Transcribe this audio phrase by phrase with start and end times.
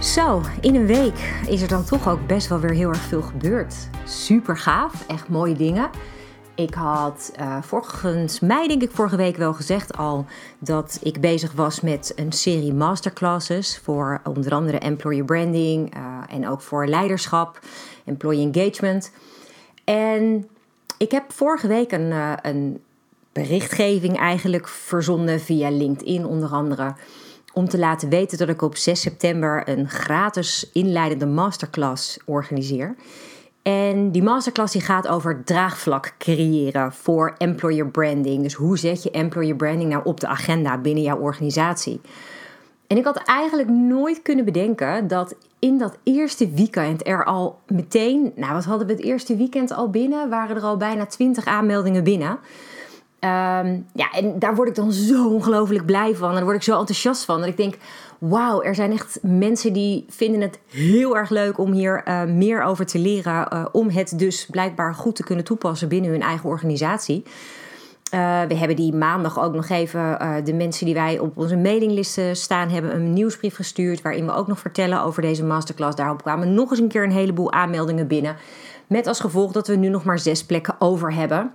[0.00, 3.22] Zo, in een week is er dan toch ook best wel weer heel erg veel
[3.22, 3.74] gebeurd.
[4.04, 5.90] Super gaaf, echt mooie dingen.
[6.54, 10.26] Ik had uh, volgens mij, denk ik, vorige week wel gezegd al
[10.58, 16.48] dat ik bezig was met een serie masterclasses voor onder andere employer branding uh, en
[16.48, 17.60] ook voor leiderschap,
[18.04, 19.12] employee engagement.
[19.84, 20.48] En
[20.98, 22.82] ik heb vorige week een, uh, een
[23.32, 26.94] berichtgeving eigenlijk verzonden via LinkedIn onder andere
[27.52, 32.94] om te laten weten dat ik op 6 september een gratis inleidende masterclass organiseer.
[33.62, 38.42] En die masterclass die gaat over draagvlak creëren voor employer branding.
[38.42, 42.00] Dus hoe zet je employer branding nou op de agenda binnen jouw organisatie?
[42.86, 48.32] En ik had eigenlijk nooit kunnen bedenken dat in dat eerste weekend er al meteen,
[48.36, 52.04] nou wat hadden we het eerste weekend al binnen, waren er al bijna 20 aanmeldingen
[52.04, 52.38] binnen.
[53.24, 56.28] Um, ja, en daar word ik dan zo ongelooflijk blij van.
[56.28, 57.38] En daar word ik zo enthousiast van.
[57.38, 57.76] Dat ik denk,
[58.18, 62.62] wauw, er zijn echt mensen die vinden het heel erg leuk om hier uh, meer
[62.62, 63.48] over te leren.
[63.52, 67.22] Uh, om het dus blijkbaar goed te kunnen toepassen binnen hun eigen organisatie.
[68.14, 72.36] Uh, we hebben die maandag ook nog even de mensen die wij op onze mailinglisten
[72.36, 74.02] staan, hebben een nieuwsbrief gestuurd.
[74.02, 75.96] Waarin we ook nog vertellen over deze masterclass.
[75.96, 78.36] Daarop kwamen nog eens een keer een heleboel aanmeldingen binnen.
[78.86, 81.52] Met als gevolg dat we nu nog maar zes plekken over hebben.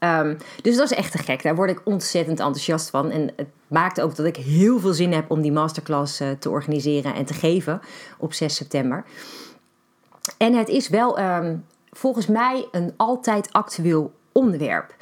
[0.00, 1.42] Um, dus dat is echt te gek.
[1.42, 3.10] Daar word ik ontzettend enthousiast van.
[3.10, 6.50] En het maakt ook dat ik heel veel zin heb om die masterclass uh, te
[6.50, 7.80] organiseren en te geven
[8.18, 9.04] op 6 september.
[10.38, 14.94] En het is wel um, volgens mij een altijd actueel onderwerp.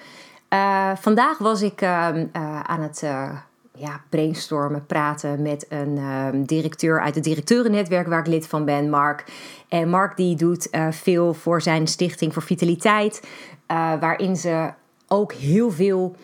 [0.53, 1.89] Uh, vandaag was ik uh,
[2.63, 3.01] aan het
[3.75, 9.25] ja, brainstormen, praten met een directeur uit het directeurennetwerk waar ik lid van ben, Mark.
[9.69, 13.29] En Mark die doet veel voor zijn stichting voor vitaliteit,
[14.01, 14.71] waarin ze
[15.09, 16.17] ook heel veel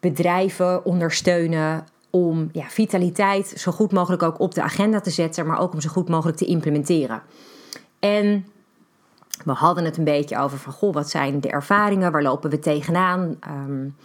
[0.00, 5.60] bedrijven ondersteunen om ja, vitaliteit zo goed mogelijk ook op de agenda te zetten, maar
[5.60, 7.22] ook om zo goed mogelijk te implementeren.
[7.98, 8.46] En
[9.44, 12.58] we hadden het een beetje over van, goh, wat zijn de ervaringen, waar lopen we
[12.58, 13.38] tegenaan?
[13.48, 13.96] Um,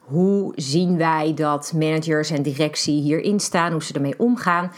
[0.00, 4.72] hoe zien wij dat managers en directie hierin staan, hoe ze ermee omgaan?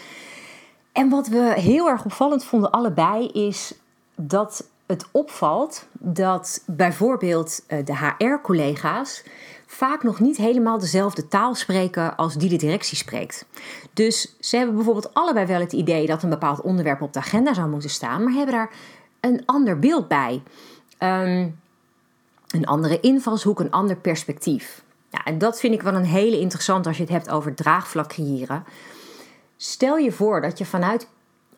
[0.92, 3.74] En wat we heel erg opvallend vonden allebei is
[4.16, 9.22] dat het opvalt dat bijvoorbeeld eh, de HR-collega's
[9.66, 13.46] vaak nog niet helemaal dezelfde taal spreken als die de directie spreekt.
[13.92, 17.54] Dus ze hebben bijvoorbeeld allebei wel het idee dat een bepaald onderwerp op de agenda
[17.54, 18.70] zou moeten staan, maar hebben daar
[19.20, 20.42] een ander beeld bij.
[20.98, 21.58] Um,
[22.50, 24.82] een andere invalshoek, een ander perspectief.
[25.10, 28.08] Ja, en dat vind ik wel een hele interessant als je het hebt over draagvlak
[28.08, 28.64] creëren.
[29.56, 31.08] Stel je voor dat je vanuit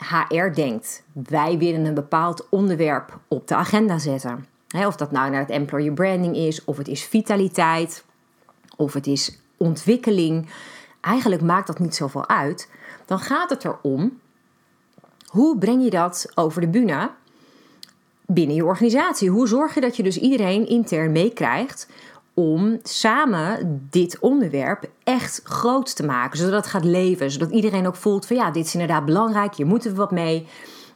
[0.03, 1.03] HR denkt.
[1.13, 4.47] Wij willen een bepaald onderwerp op de agenda zetten.
[4.87, 8.05] of dat nou naar het employer branding is, of het is vitaliteit,
[8.77, 10.49] of het is ontwikkeling.
[11.01, 12.69] Eigenlijk maakt dat niet zoveel uit.
[13.07, 14.21] Dan gaat het erom,
[15.27, 17.11] hoe breng je dat over de bühne
[18.27, 19.31] binnen je organisatie?
[19.31, 21.89] Hoe zorg je dat je dus iedereen intern meekrijgt
[22.35, 26.39] om samen dit onderwerp echt groot te maken.
[26.39, 27.31] Zodat het gaat leven.
[27.31, 29.55] Zodat iedereen ook voelt van ja, dit is inderdaad belangrijk.
[29.55, 30.47] Hier moeten we wat mee.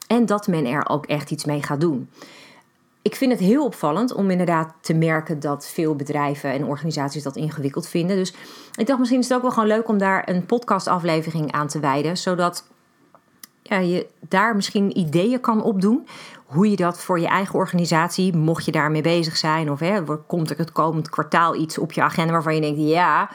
[0.06, 2.08] En dat men er ook echt iets mee gaat doen.
[3.02, 7.36] Ik vind het heel opvallend om inderdaad te merken dat veel bedrijven en organisaties dat
[7.36, 8.16] ingewikkeld vinden.
[8.16, 8.34] Dus
[8.74, 11.80] ik dacht misschien is het ook wel gewoon leuk om daar een podcastaflevering aan te
[11.80, 12.16] wijden.
[12.16, 12.64] Zodat
[13.68, 16.06] ja, je daar misschien ideeën kan opdoen
[16.46, 20.50] hoe je dat voor je eigen organisatie, mocht je daarmee bezig zijn, of hè, komt
[20.50, 23.30] er het komend kwartaal iets op je agenda waarvan je denkt: ja,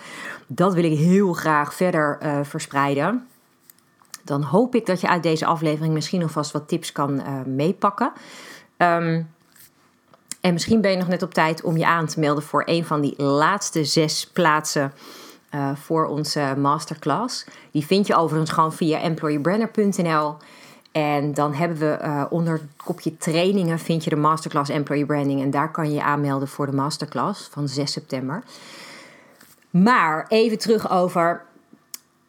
[0.47, 3.27] dat wil ik heel graag verder uh, verspreiden.
[4.23, 8.11] Dan hoop ik dat je uit deze aflevering misschien alvast wat tips kan uh, meepakken.
[8.77, 9.29] Um,
[10.41, 12.85] en misschien ben je nog net op tijd om je aan te melden voor een
[12.85, 14.93] van die laatste zes plaatsen
[15.55, 17.45] uh, voor onze masterclass.
[17.71, 20.35] Die vind je overigens gewoon via employeebrander.nl.
[20.91, 25.41] En dan hebben we uh, onder het kopje trainingen vind je de masterclass Employee Branding.
[25.41, 28.43] En daar kan je je aanmelden voor de masterclass van 6 september.
[29.69, 31.41] Maar even terug over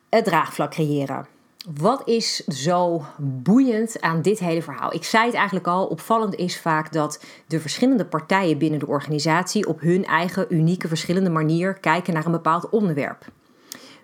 [0.09, 1.27] het draagvlak creëren.
[1.71, 4.95] Wat is zo boeiend aan dit hele verhaal?
[4.95, 9.67] Ik zei het eigenlijk al, opvallend is vaak dat de verschillende partijen binnen de organisatie
[9.67, 13.25] op hun eigen unieke verschillende manier kijken naar een bepaald onderwerp.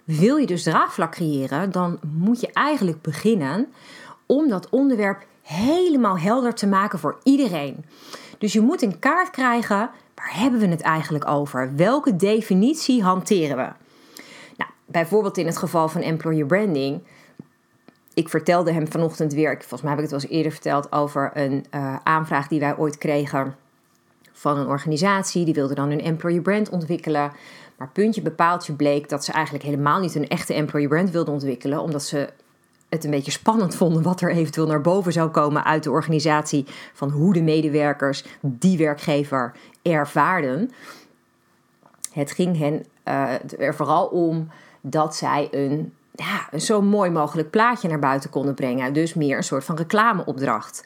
[0.05, 3.67] Wil je dus draagvlak creëren, dan moet je eigenlijk beginnen
[4.27, 7.85] om dat onderwerp helemaal helder te maken voor iedereen.
[8.39, 11.73] Dus je moet een kaart krijgen, waar hebben we het eigenlijk over?
[11.77, 13.73] Welke definitie hanteren we?
[14.57, 17.03] Nou, bijvoorbeeld in het geval van employer branding.
[18.19, 21.31] Ik vertelde hem vanochtend weer, volgens mij heb ik het wel eens eerder verteld, over
[21.35, 23.57] een uh, aanvraag die wij ooit kregen
[24.33, 25.45] van een organisatie.
[25.45, 27.33] Die wilde dan een employer brand ontwikkelen.
[27.77, 31.81] Maar puntje bepaaltje bleek dat ze eigenlijk helemaal niet een echte employer brand wilden ontwikkelen,
[31.81, 32.29] omdat ze
[32.89, 36.67] het een beetje spannend vonden wat er eventueel naar boven zou komen uit de organisatie
[36.93, 40.71] van hoe de medewerkers die werkgever ervaarden.
[42.13, 44.49] Het ging hen uh, er vooral om
[44.81, 45.93] dat zij een,
[46.25, 48.93] ja, een zo mooi mogelijk plaatje naar buiten konden brengen.
[48.93, 50.85] Dus meer een soort van reclameopdracht.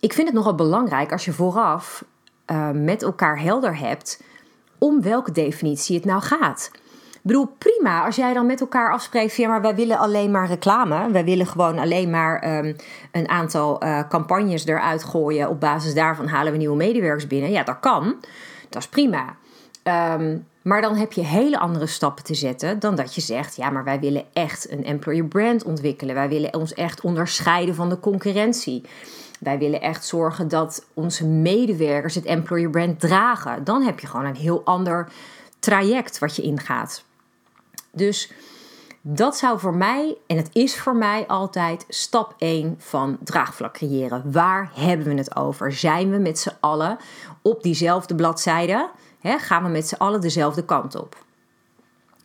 [0.00, 2.04] Ik vind het nogal belangrijk als je vooraf
[2.46, 4.22] uh, met elkaar helder hebt
[4.78, 6.70] om welke definitie het nou gaat.
[7.12, 10.30] Ik bedoel, prima als jij dan met elkaar afspreekt van ja, maar wij willen alleen
[10.30, 11.10] maar reclame.
[11.10, 12.76] Wij willen gewoon alleen maar um,
[13.12, 15.48] een aantal uh, campagnes eruit gooien.
[15.48, 17.50] Op basis daarvan halen we nieuwe medewerkers binnen.
[17.50, 18.16] Ja, dat kan.
[18.68, 19.36] Dat is prima.
[20.16, 23.70] Um, maar dan heb je hele andere stappen te zetten dan dat je zegt: ja,
[23.70, 26.14] maar wij willen echt een employer brand ontwikkelen.
[26.14, 28.84] Wij willen ons echt onderscheiden van de concurrentie.
[29.40, 33.64] Wij willen echt zorgen dat onze medewerkers het employer brand dragen.
[33.64, 35.08] Dan heb je gewoon een heel ander
[35.58, 37.04] traject wat je ingaat.
[37.92, 38.32] Dus
[39.00, 44.32] dat zou voor mij, en het is voor mij altijd stap 1 van draagvlak creëren.
[44.32, 45.72] Waar hebben we het over?
[45.72, 46.98] Zijn we met z'n allen
[47.42, 48.90] op diezelfde bladzijde?
[49.22, 51.24] Gaan we met z'n allen dezelfde kant op?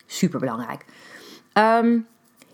[0.05, 0.85] Super belangrijk.
[1.53, 1.99] Ehm,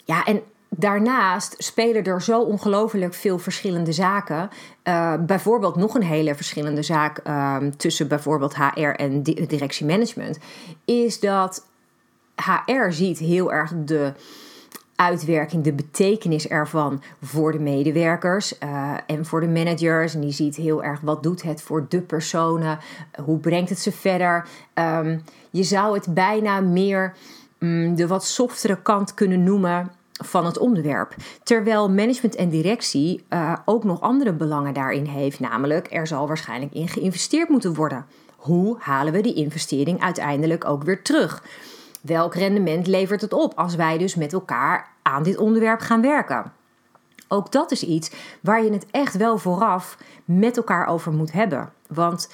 [0.03, 4.49] ja, en daarnaast spelen er zo ongelooflijk veel verschillende zaken.
[4.83, 10.37] Uh, bijvoorbeeld nog een hele verschillende zaak uh, tussen bijvoorbeeld HR en directiemanagement.
[10.85, 11.65] Is dat
[12.35, 14.13] HR ziet heel erg de
[14.95, 20.13] uitwerking, de betekenis ervan voor de medewerkers uh, en voor de managers.
[20.13, 22.79] En die ziet heel erg wat doet het voor de personen,
[23.23, 24.47] hoe brengt het ze verder.
[24.73, 27.13] Um, je zou het bijna meer
[27.59, 31.15] um, de wat softere kant kunnen noemen van het onderwerp.
[31.43, 36.73] Terwijl management en directie uh, ook nog andere belangen daarin heeft, namelijk er zal waarschijnlijk
[36.73, 38.05] in geïnvesteerd moeten worden.
[38.35, 41.43] Hoe halen we die investering uiteindelijk ook weer terug?
[42.03, 46.51] Welk rendement levert het op als wij dus met elkaar aan dit onderwerp gaan werken?
[47.27, 48.11] Ook dat is iets
[48.41, 51.71] waar je het echt wel vooraf met elkaar over moet hebben.
[51.87, 52.29] Want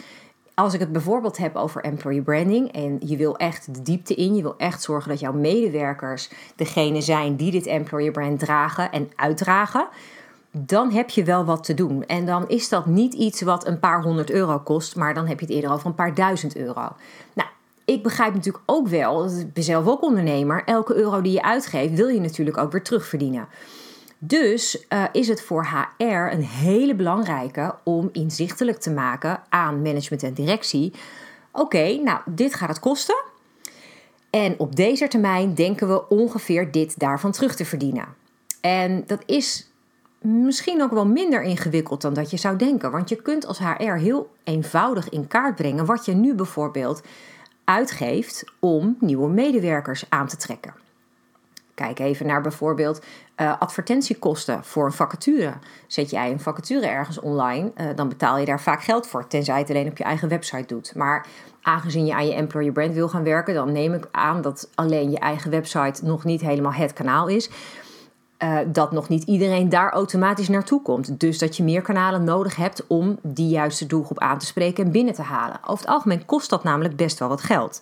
[0.53, 4.35] als ik het bijvoorbeeld heb over employee branding en je wil echt de diepte in,
[4.35, 9.11] je wil echt zorgen dat jouw medewerkers degene zijn die dit employer brand dragen en
[9.15, 9.87] uitdragen,
[10.51, 12.05] dan heb je wel wat te doen.
[12.05, 15.39] En dan is dat niet iets wat een paar honderd euro kost, maar dan heb
[15.39, 16.87] je het eerder over een paar duizend euro.
[17.33, 17.49] Nou,
[17.89, 21.93] ik begrijp natuurlijk ook wel, ik ben zelf ook ondernemer, elke euro die je uitgeeft
[21.93, 23.47] wil je natuurlijk ook weer terugverdienen.
[24.17, 30.23] Dus uh, is het voor HR een hele belangrijke om inzichtelijk te maken aan management
[30.23, 30.93] en directie.
[31.51, 33.23] Oké, nou, dit gaat het kosten.
[34.29, 38.05] En op deze termijn denken we ongeveer dit daarvan terug te verdienen.
[38.61, 39.71] En dat is
[40.21, 42.91] misschien ook wel minder ingewikkeld dan dat je zou denken.
[42.91, 47.01] Want je kunt als HR heel eenvoudig in kaart brengen wat je nu bijvoorbeeld
[47.69, 50.73] uitgeeft om nieuwe medewerkers aan te trekken.
[51.73, 53.01] Kijk even naar bijvoorbeeld
[53.37, 55.53] uh, advertentiekosten voor een vacature.
[55.87, 59.59] Zet jij een vacature ergens online, uh, dan betaal je daar vaak geld voor, tenzij
[59.59, 60.95] het alleen op je eigen website doet.
[60.95, 61.25] Maar
[61.61, 65.11] aangezien je aan je employer brand wil gaan werken, dan neem ik aan dat alleen
[65.11, 67.49] je eigen website nog niet helemaal het kanaal is.
[68.43, 71.19] Uh, dat nog niet iedereen daar automatisch naartoe komt.
[71.19, 74.91] Dus dat je meer kanalen nodig hebt om die juiste doelgroep aan te spreken en
[74.91, 75.59] binnen te halen.
[75.61, 77.81] Over het algemeen kost dat namelijk best wel wat geld.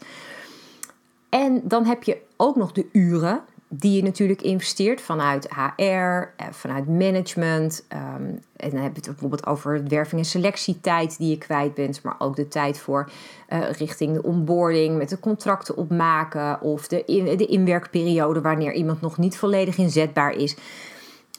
[1.30, 6.48] En dan heb je ook nog de uren die je natuurlijk investeert vanuit HR, eh,
[6.52, 7.86] vanuit management.
[7.94, 12.04] Um, en dan heb je het bijvoorbeeld over werving- en selectietijd die je kwijt bent,
[12.04, 13.10] maar ook de tijd voor
[13.50, 19.02] uh, richting de onboarding, met de contracten opmaken of de, in, de inwerkperiode wanneer iemand
[19.02, 20.56] nog niet volledig inzetbaar is.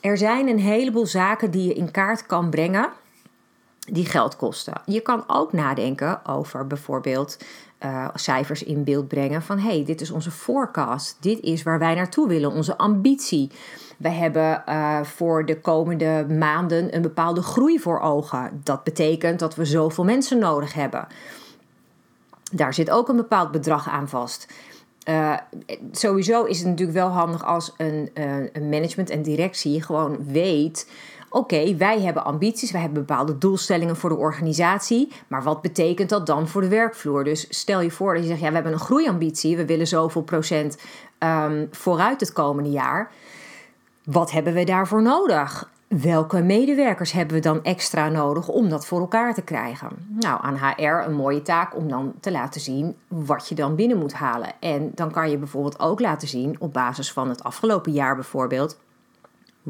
[0.01, 2.89] Er zijn een heleboel zaken die je in kaart kan brengen
[3.91, 4.81] die geld kosten.
[4.85, 7.37] Je kan ook nadenken over bijvoorbeeld
[7.85, 11.95] uh, cijfers in beeld brengen van hey, dit is onze forecast, dit is waar wij
[11.95, 13.51] naartoe willen, onze ambitie.
[13.97, 18.61] We hebben uh, voor de komende maanden een bepaalde groei voor ogen.
[18.63, 21.07] Dat betekent dat we zoveel mensen nodig hebben.
[22.51, 24.53] Daar zit ook een bepaald bedrag aan vast.
[25.09, 25.37] Uh,
[25.91, 28.09] sowieso is het natuurlijk wel handig als een,
[28.53, 30.87] een management en directie gewoon weet
[31.29, 36.25] Oké, wij hebben ambities, wij hebben bepaalde doelstellingen voor de organisatie, maar wat betekent dat
[36.25, 37.23] dan voor de werkvloer?
[37.23, 40.21] Dus stel je voor dat je zegt, ja, we hebben een groeiambitie, we willen zoveel
[40.21, 40.77] procent
[41.19, 43.11] um, vooruit het komende jaar.
[44.03, 45.69] Wat hebben we daarvoor nodig?
[45.89, 49.89] welke medewerkers hebben we dan extra nodig om dat voor elkaar te krijgen?
[50.07, 53.97] Nou, aan HR een mooie taak om dan te laten zien wat je dan binnen
[53.97, 54.49] moet halen.
[54.59, 58.77] En dan kan je bijvoorbeeld ook laten zien op basis van het afgelopen jaar bijvoorbeeld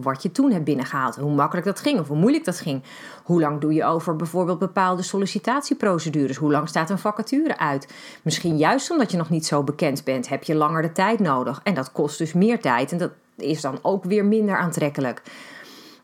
[0.02, 1.16] wat je toen hebt binnengehaald.
[1.16, 2.84] Hoe makkelijk dat ging of hoe moeilijk dat ging.
[3.24, 6.38] Hoe lang doe je over bijvoorbeeld bepaalde sollicitatieprocedures?
[6.38, 7.94] Hoe lang staat een vacature uit?
[8.22, 11.60] Misschien juist omdat je nog niet zo bekend bent, heb je langer de tijd nodig.
[11.64, 15.22] En dat kost dus meer tijd en dat is dan ook weer minder aantrekkelijk.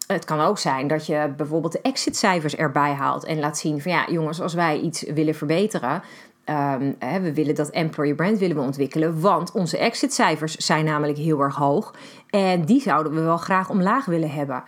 [0.07, 3.91] Het kan ook zijn dat je bijvoorbeeld de exitcijfers erbij haalt en laat zien van
[3.91, 6.03] ja, jongens, als wij iets willen verbeteren,
[6.49, 11.17] Um, hè, we willen dat employer brand willen we ontwikkelen, want onze exitcijfers zijn namelijk
[11.17, 11.93] heel erg hoog
[12.29, 14.63] en die zouden we wel graag omlaag willen hebben.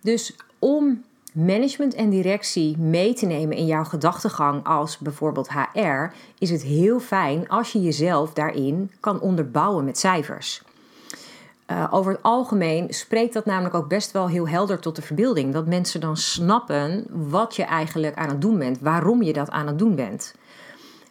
[0.00, 1.02] Dus om
[1.32, 7.00] management en directie mee te nemen in jouw gedachtegang als bijvoorbeeld HR, is het heel
[7.00, 10.62] fijn als je jezelf daarin kan onderbouwen met cijfers.
[11.70, 15.52] Uh, over het algemeen spreekt dat namelijk ook best wel heel helder tot de verbeelding.
[15.52, 19.66] Dat mensen dan snappen wat je eigenlijk aan het doen bent, waarom je dat aan
[19.66, 20.34] het doen bent.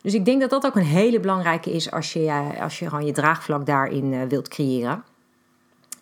[0.06, 3.06] Dus ik denk dat dat ook een hele belangrijke is als je, als je gewoon
[3.06, 5.04] je draagvlak daarin uh, wilt creëren.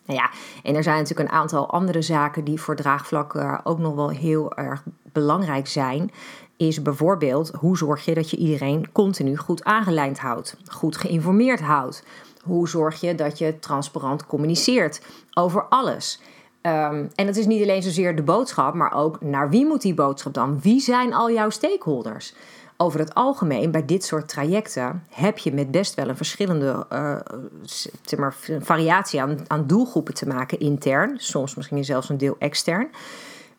[0.06, 0.30] Nou ja,
[0.62, 4.08] en er zijn natuurlijk een aantal andere zaken die voor draagvlak uh, ook nog wel
[4.08, 4.82] heel erg
[5.12, 6.10] belangrijk zijn.
[6.56, 12.04] Is bijvoorbeeld hoe zorg je dat je iedereen continu goed aangelijnd houdt, goed geïnformeerd houdt.
[12.42, 15.00] Hoe zorg je dat je transparant communiceert
[15.34, 16.20] over alles?
[16.62, 19.94] Um, en het is niet alleen zozeer de boodschap, maar ook naar wie moet die
[19.94, 20.60] boodschap dan?
[20.60, 22.34] Wie zijn al jouw stakeholders?
[22.76, 28.18] Over het algemeen, bij dit soort trajecten, heb je met best wel een verschillende uh,
[28.18, 31.14] maar, variatie aan, aan doelgroepen te maken intern.
[31.18, 32.88] Soms misschien zelfs een deel extern.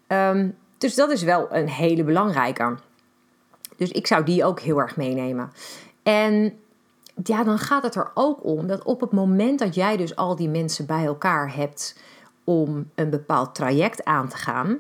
[0.08, 2.76] Um, dus dat is wel een hele belangrijke.
[3.78, 5.52] Dus ik zou die ook heel erg meenemen.
[6.04, 6.54] En
[7.24, 10.36] ja, dan gaat het er ook om dat op het moment dat jij dus al
[10.36, 12.00] die mensen bij elkaar hebt
[12.44, 14.80] om een bepaald traject aan te gaan,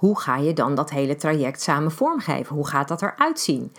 [0.00, 2.56] hoe ga je dan dat hele traject samen vormgeven?
[2.56, 3.72] Hoe gaat dat eruit zien?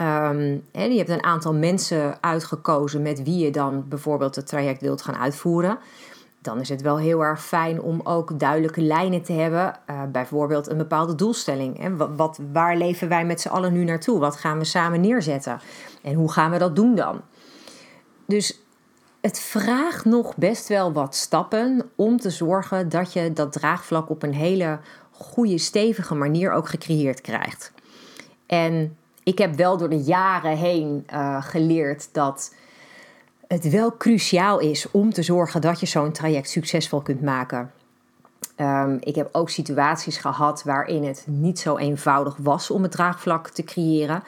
[0.00, 5.02] Um, je hebt een aantal mensen uitgekozen met wie je dan bijvoorbeeld het traject wilt
[5.02, 5.78] gaan uitvoeren.
[6.42, 9.78] Dan is het wel heel erg fijn om ook duidelijke lijnen te hebben.
[9.90, 11.78] Uh, bijvoorbeeld een bepaalde doelstelling.
[11.78, 11.96] Hè?
[11.96, 14.18] Wat, wat, waar leven wij met z'n allen nu naartoe?
[14.18, 15.60] Wat gaan we samen neerzetten?
[16.02, 17.20] En hoe gaan we dat doen dan?
[18.26, 18.60] Dus
[19.20, 24.22] het vraagt nog best wel wat stappen om te zorgen dat je dat draagvlak op
[24.22, 24.78] een hele
[25.18, 27.72] goede, stevige manier ook gecreëerd krijgt.
[28.46, 32.54] En ik heb wel door de jaren heen uh, geleerd dat
[33.46, 37.72] het wel cruciaal is om te zorgen dat je zo'n traject succesvol kunt maken.
[38.56, 43.48] Um, ik heb ook situaties gehad waarin het niet zo eenvoudig was om het draagvlak
[43.48, 44.22] te creëren.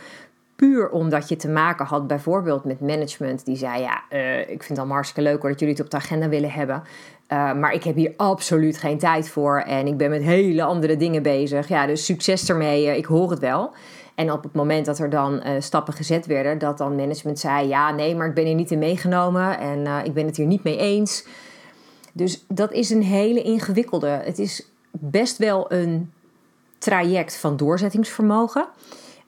[0.60, 4.68] Puur omdat je te maken had bijvoorbeeld met management die zei: Ja, uh, ik vind
[4.68, 6.82] het allemaal hartstikke leuk hoor dat jullie het op de agenda willen hebben.
[7.28, 10.96] Uh, maar ik heb hier absoluut geen tijd voor en ik ben met hele andere
[10.96, 11.68] dingen bezig.
[11.68, 13.72] Ja, dus succes ermee, uh, ik hoor het wel.
[14.14, 17.90] En op het moment dat er dan stappen gezet werden, dat dan management zei: Ja,
[17.90, 20.76] nee, maar ik ben hier niet in meegenomen en ik ben het hier niet mee
[20.76, 21.26] eens.
[22.12, 24.08] Dus dat is een hele ingewikkelde.
[24.08, 26.12] Het is best wel een
[26.78, 28.66] traject van doorzettingsvermogen.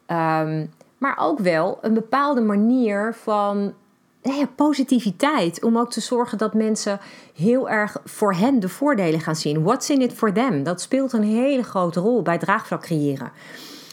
[0.07, 0.71] Um,
[1.03, 3.75] maar ook wel een bepaalde manier van
[4.23, 5.63] nou positiviteit.
[5.63, 7.01] Om ook te zorgen dat mensen
[7.35, 9.63] heel erg voor hen de voordelen gaan zien.
[9.63, 10.63] What's in it for them?
[10.63, 13.33] Dat speelt een hele grote rol bij draagvlak creëren.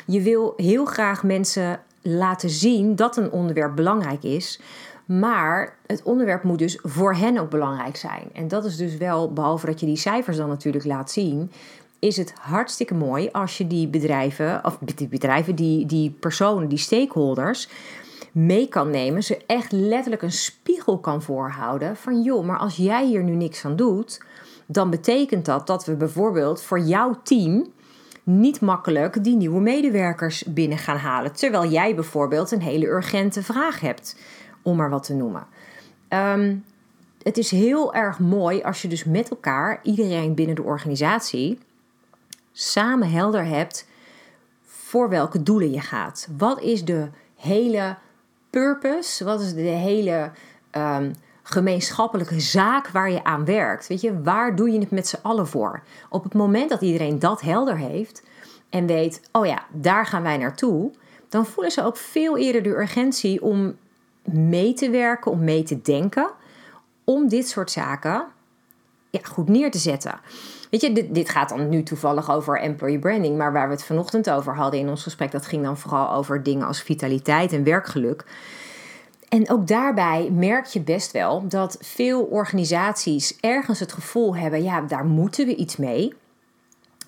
[0.05, 4.61] Je wil heel graag mensen laten zien dat een onderwerp belangrijk is.
[5.05, 8.29] Maar het onderwerp moet dus voor hen ook belangrijk zijn.
[8.33, 11.51] En dat is dus wel, behalve dat je die cijfers dan natuurlijk laat zien,
[12.00, 16.77] is het hartstikke mooi als je die bedrijven, of die bedrijven, die, die personen, die
[16.77, 17.70] stakeholders
[18.32, 19.24] mee kan nemen.
[19.24, 23.65] Ze echt letterlijk een spiegel kan voorhouden van joh, maar als jij hier nu niks
[23.65, 24.22] aan doet,
[24.65, 27.68] dan betekent dat dat we bijvoorbeeld voor jouw team
[28.24, 31.34] niet makkelijk die nieuwe medewerkers binnen gaan halen.
[31.34, 34.18] Terwijl jij bijvoorbeeld een hele urgente vraag hebt,
[34.62, 35.48] om maar wat te noemen.
[36.08, 36.56] Ehm,
[37.24, 41.60] het is heel erg mooi als je dus met elkaar, iedereen binnen de organisatie,
[42.61, 43.87] samen helder hebt
[44.65, 46.27] voor welke doelen je gaat.
[46.37, 47.97] Wat is de hele
[48.49, 49.23] purpose?
[49.23, 50.31] Wat is de hele
[50.71, 53.87] um, gemeenschappelijke zaak waar je aan werkt?
[53.87, 55.83] Weet je, waar doe je het met z'n allen voor?
[56.09, 58.23] Op het moment dat iedereen dat helder heeft
[58.69, 60.91] en weet, oh ja, daar gaan wij naartoe,
[61.29, 63.77] dan voelen ze ook veel eerder de urgentie om
[64.23, 66.31] mee te werken, om mee te denken,
[67.03, 68.27] om dit soort zaken
[69.09, 70.19] ja, goed neer te zetten.
[70.69, 73.83] Weet je, dit, dit gaat dan nu toevallig over employee branding, maar waar we het
[73.83, 77.63] vanochtend over hadden in ons gesprek, dat ging dan vooral over dingen als vitaliteit en
[77.63, 78.25] werkgeluk.
[79.29, 84.81] En ook daarbij merk je best wel dat veel organisaties ergens het gevoel hebben: ja,
[84.81, 86.13] daar moeten we iets mee.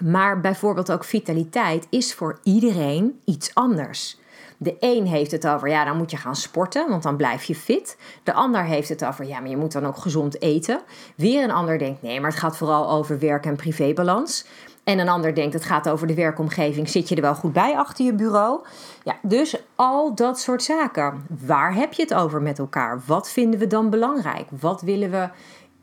[0.04, 4.21] Maar bijvoorbeeld ook vitaliteit is voor iedereen iets anders.
[4.64, 7.56] De een heeft het over, ja, dan moet je gaan sporten, want dan blijf je
[7.56, 7.98] fit.
[8.24, 10.82] De ander heeft het over, ja, maar je moet dan ook gezond eten.
[11.16, 14.46] Weer een ander denkt, nee, maar het gaat vooral over werk- en privébalans.
[14.84, 16.90] En een ander denkt, het gaat over de werkomgeving.
[16.90, 18.60] Zit je er wel goed bij achter je bureau?
[19.04, 21.26] Ja, dus al dat soort zaken.
[21.46, 23.02] Waar heb je het over met elkaar?
[23.06, 24.48] Wat vinden we dan belangrijk?
[24.60, 25.30] Wat willen we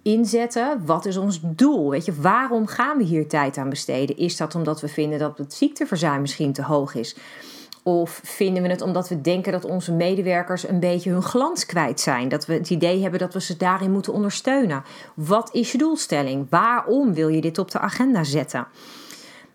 [0.03, 0.83] inzetten?
[0.87, 1.91] Wat is ons doel?
[1.91, 4.17] Weet je, waarom gaan we hier tijd aan besteden?
[4.17, 7.17] Is dat omdat we vinden dat het ziekteverzuim misschien te hoog is?
[7.89, 12.01] Of vinden we het omdat we denken dat onze medewerkers een beetje hun glans kwijt
[12.01, 12.29] zijn?
[12.29, 14.83] Dat we het idee hebben dat we ze daarin moeten ondersteunen?
[15.15, 16.47] Wat is je doelstelling?
[16.51, 18.67] Waarom wil je dit op de agenda zetten?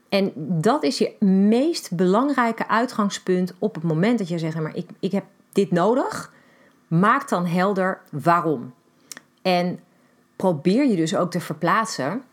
[0.09, 4.89] En dat is je meest belangrijke uitgangspunt op het moment dat je zegt: maar ik,
[4.99, 6.33] ik heb dit nodig.
[6.87, 8.73] Maak dan helder waarom.
[9.41, 9.79] En
[10.35, 12.23] probeer je dus ook te verplaatsen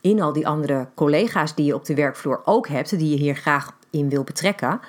[0.00, 3.36] in al die andere collega's die je op de werkvloer ook hebt, die je hier
[3.36, 4.80] graag in wil betrekken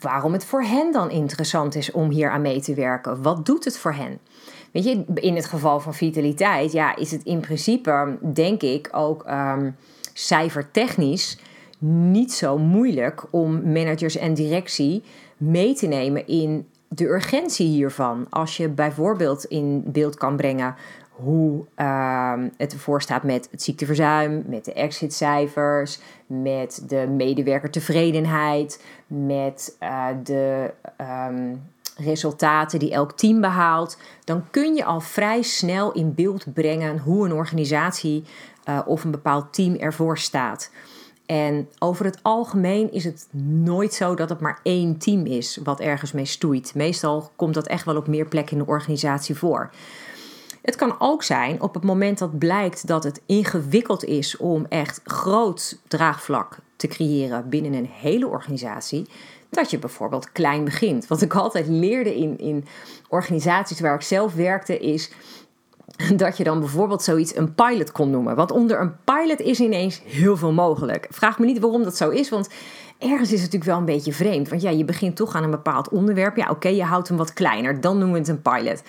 [0.00, 3.22] waarom het voor hen dan interessant is om hier aan mee te werken.
[3.22, 4.18] Wat doet het voor hen?
[4.72, 9.24] Weet je, in het geval van vitaliteit, ja, is het in principe, denk ik, ook
[9.28, 9.76] um,
[10.12, 11.38] cijfertechnisch
[11.78, 15.02] niet zo moeilijk om managers en directie
[15.36, 18.26] mee te nemen in de urgentie hiervan.
[18.30, 20.74] Als je bijvoorbeeld in beeld kan brengen
[21.22, 29.76] hoe uh, het ervoor staat met het ziekteverzuim, met de exitcijfers, met de medewerkertevredenheid, met
[29.82, 30.70] uh, de
[31.28, 31.62] um,
[31.96, 37.24] resultaten die elk team behaalt, dan kun je al vrij snel in beeld brengen hoe
[37.24, 38.24] een organisatie
[38.68, 40.70] uh, of een bepaald team ervoor staat.
[41.26, 43.28] En over het algemeen is het
[43.64, 46.74] nooit zo dat het maar één team is wat ergens mee stoeit.
[46.74, 49.70] Meestal komt dat echt wel op meer plekken in de organisatie voor.
[50.62, 55.00] Het kan ook zijn op het moment dat blijkt dat het ingewikkeld is om echt
[55.04, 59.06] groot draagvlak te creëren binnen een hele organisatie,
[59.50, 61.06] dat je bijvoorbeeld klein begint.
[61.06, 62.64] Wat ik altijd leerde in, in
[63.08, 65.10] organisaties waar ik zelf werkte, is
[66.16, 68.36] dat je dan bijvoorbeeld zoiets een pilot kon noemen.
[68.36, 71.06] Want onder een pilot is ineens heel veel mogelijk.
[71.10, 72.48] Vraag me niet waarom dat zo is, want
[72.98, 74.48] ergens is het natuurlijk wel een beetje vreemd.
[74.48, 76.36] Want ja, je begint toch aan een bepaald onderwerp.
[76.36, 78.82] Ja, oké, je houdt hem wat kleiner, dan noemen we het een pilot.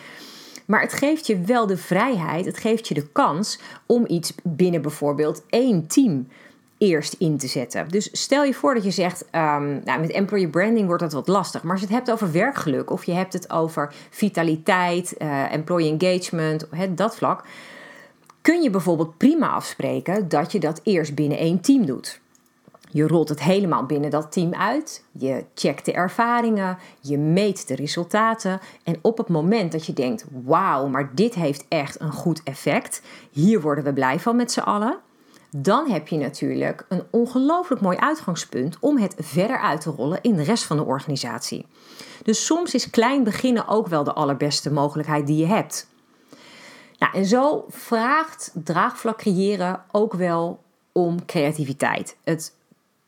[0.65, 4.81] Maar het geeft je wel de vrijheid, het geeft je de kans om iets binnen
[4.81, 6.27] bijvoorbeeld één team
[6.77, 7.89] eerst in te zetten.
[7.89, 11.27] Dus stel je voor dat je zegt, um, nou, met employer branding wordt dat wat
[11.27, 11.63] lastig.
[11.63, 15.97] Maar als je het hebt over werkgeluk of je hebt het over vitaliteit, uh, employee
[15.97, 17.43] engagement, dat vlak,
[18.41, 22.21] kun je bijvoorbeeld prima afspreken dat je dat eerst binnen één team doet.
[22.93, 25.03] Je rolt het helemaal binnen dat team uit.
[25.11, 26.77] Je checkt de ervaringen.
[26.99, 28.59] Je meet de resultaten.
[28.83, 33.01] En op het moment dat je denkt: wauw, maar dit heeft echt een goed effect.
[33.31, 34.97] Hier worden we blij van met z'n allen.
[35.49, 40.35] Dan heb je natuurlijk een ongelooflijk mooi uitgangspunt om het verder uit te rollen in
[40.35, 41.65] de rest van de organisatie.
[42.23, 45.87] Dus soms is klein beginnen ook wel de allerbeste mogelijkheid die je hebt.
[46.97, 50.59] Nou, en zo vraagt draagvlak creëren ook wel
[50.91, 52.17] om creativiteit.
[52.23, 52.53] Het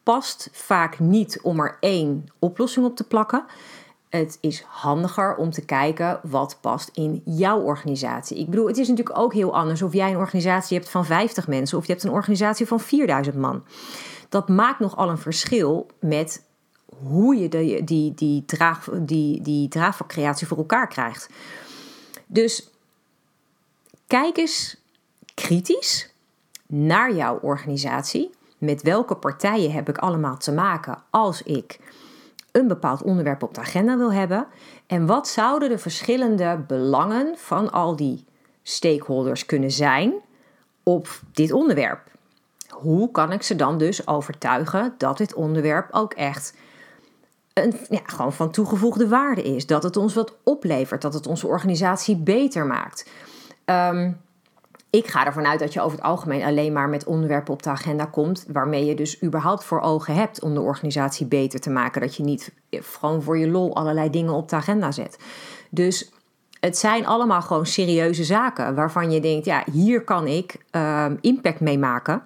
[0.05, 3.45] past vaak niet om er één oplossing op te plakken.
[4.09, 8.37] Het is handiger om te kijken wat past in jouw organisatie.
[8.37, 11.47] Ik bedoel, het is natuurlijk ook heel anders of jij een organisatie hebt van 50
[11.47, 13.63] mensen of je hebt een organisatie van 4000 man.
[14.29, 16.43] Dat maakt nogal een verschil met
[17.07, 21.29] hoe je die, die, die, draag, die, die draagvlakcreatie voor elkaar krijgt.
[22.25, 22.69] Dus
[24.07, 24.77] kijk eens
[25.33, 26.13] kritisch
[26.65, 31.79] naar jouw organisatie met welke partijen heb ik allemaal te maken als ik
[32.51, 34.47] een bepaald onderwerp op de agenda wil hebben?
[34.87, 38.25] En wat zouden de verschillende belangen van al die
[38.63, 40.13] stakeholders kunnen zijn
[40.83, 42.01] op dit onderwerp?
[42.69, 46.53] Hoe kan ik ze dan dus overtuigen dat dit onderwerp ook echt
[47.53, 49.65] een, ja, gewoon van toegevoegde waarde is?
[49.65, 53.09] Dat het ons wat oplevert, dat het onze organisatie beter maakt.
[53.65, 54.21] Um,
[54.95, 57.69] ik ga ervan uit dat je over het algemeen alleen maar met onderwerpen op de
[57.69, 58.45] agenda komt.
[58.47, 62.01] waarmee je dus überhaupt voor ogen hebt om de organisatie beter te maken.
[62.01, 65.17] Dat je niet gewoon voor je lol allerlei dingen op de agenda zet.
[65.69, 66.12] Dus
[66.60, 71.60] het zijn allemaal gewoon serieuze zaken waarvan je denkt: ja, hier kan ik ehm, impact
[71.60, 72.23] mee maken.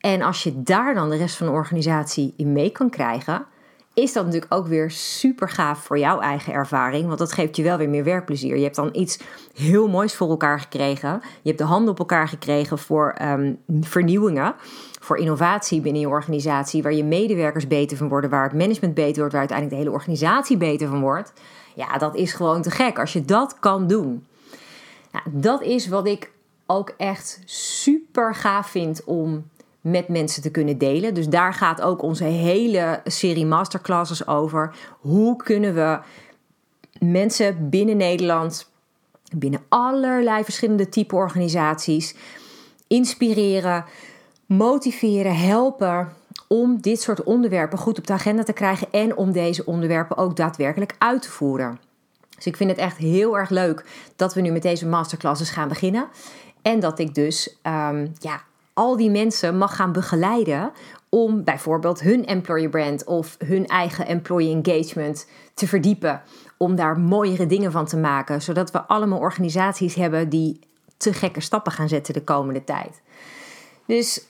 [0.00, 3.46] En als je daar dan de rest van de organisatie in mee kan krijgen,
[3.94, 7.06] is dat natuurlijk ook weer super gaaf voor jouw eigen ervaring.
[7.06, 8.56] Want dat geeft je wel weer meer werkplezier.
[8.56, 9.18] Je hebt dan iets
[9.54, 11.20] heel moois voor elkaar gekregen.
[11.42, 14.54] Je hebt de handen op elkaar gekregen voor um, vernieuwingen.
[15.00, 16.82] Voor innovatie binnen je organisatie.
[16.82, 18.30] Waar je medewerkers beter van worden.
[18.30, 19.32] Waar het management beter wordt.
[19.32, 21.32] Waar uiteindelijk de hele organisatie beter van wordt.
[21.74, 24.26] Ja, dat is gewoon te gek als je dat kan doen.
[25.12, 26.30] Nou, dat is wat ik
[26.66, 29.44] ook echt super gaaf vind om
[29.84, 31.14] met mensen te kunnen delen.
[31.14, 34.74] Dus daar gaat ook onze hele serie masterclasses over.
[35.00, 35.98] Hoe kunnen we
[36.98, 38.70] mensen binnen Nederland,
[39.36, 42.14] binnen allerlei verschillende type organisaties,
[42.86, 43.84] inspireren,
[44.46, 46.12] motiveren, helpen
[46.48, 50.36] om dit soort onderwerpen goed op de agenda te krijgen en om deze onderwerpen ook
[50.36, 51.78] daadwerkelijk uit te voeren.
[52.36, 53.84] Dus ik vind het echt heel erg leuk
[54.16, 56.08] dat we nu met deze masterclasses gaan beginnen.
[56.62, 58.42] En dat ik dus um, ja,
[58.74, 60.72] al die mensen mag gaan begeleiden
[61.08, 66.22] om bijvoorbeeld hun employer brand of hun eigen employee engagement te verdiepen.
[66.56, 70.60] Om daar mooiere dingen van te maken, zodat we allemaal organisaties hebben die
[70.96, 73.02] te gekke stappen gaan zetten de komende tijd.
[73.86, 74.26] Dus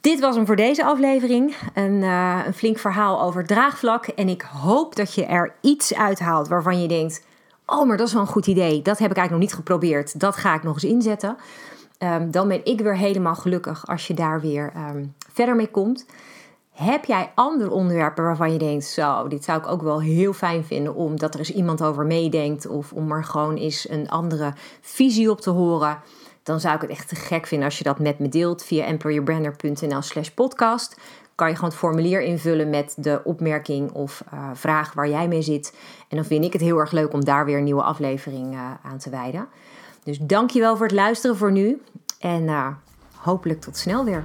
[0.00, 1.56] dit was hem voor deze aflevering.
[1.74, 4.06] Een, uh, een flink verhaal over draagvlak.
[4.06, 7.24] En ik hoop dat je er iets uithaalt waarvan je denkt:
[7.66, 8.82] Oh, maar dat is wel een goed idee.
[8.82, 10.20] Dat heb ik eigenlijk nog niet geprobeerd.
[10.20, 11.36] Dat ga ik nog eens inzetten.
[11.98, 16.06] Um, dan ben ik weer helemaal gelukkig als je daar weer um, verder mee komt.
[16.70, 20.64] Heb jij andere onderwerpen waarvan je denkt: Zo, dit zou ik ook wel heel fijn
[20.64, 22.66] vinden, omdat er eens iemand over meedenkt.
[22.66, 25.98] Of om er gewoon eens een andere visie op te horen
[26.46, 28.84] dan zou ik het echt te gek vinden als je dat met me deelt via
[28.84, 31.00] employerbrander.nl slash podcast.
[31.34, 35.42] Kan je gewoon het formulier invullen met de opmerking of uh, vraag waar jij mee
[35.42, 35.74] zit.
[36.08, 38.70] En dan vind ik het heel erg leuk om daar weer een nieuwe aflevering uh,
[38.82, 39.48] aan te wijden.
[40.06, 41.82] Dus dankjewel voor het luisteren voor nu.
[42.18, 42.68] En uh,
[43.16, 44.24] hopelijk tot snel weer.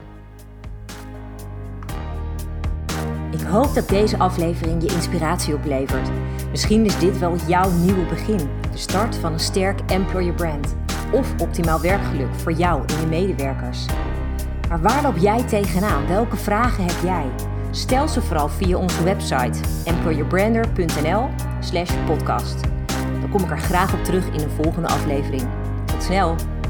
[3.31, 6.09] Ik hoop dat deze aflevering je inspiratie oplevert.
[6.49, 8.49] Misschien is dit wel jouw nieuwe begin.
[8.71, 10.75] De start van een sterk employer brand
[11.11, 13.85] of optimaal werkgeluk voor jou en je medewerkers.
[14.69, 16.07] Maar waar loop jij tegenaan?
[16.07, 17.31] Welke vragen heb jij?
[17.71, 22.61] Stel ze vooral via onze website employerbrander.nl/podcast.
[23.19, 25.60] Dan kom ik er graag op terug in een volgende aflevering.
[26.11, 26.60] Tot snel!